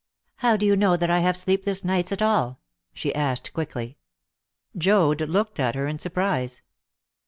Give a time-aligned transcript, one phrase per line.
[0.37, 2.59] "How do you know that I have sleepless nights at all?"
[2.91, 3.99] she asked quickly.
[4.75, 6.63] Joad looked at her in surprise.